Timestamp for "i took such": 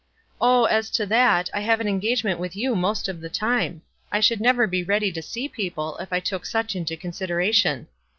6.11-6.75